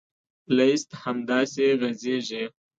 لیست 0.57 0.89
همداسې 1.03 1.65
غځېږي. 1.81 2.43